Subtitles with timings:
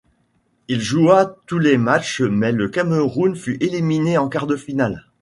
[0.67, 5.05] Il joua tous les matchs mais le Cameroun fut éliminé en quarts-de-finale.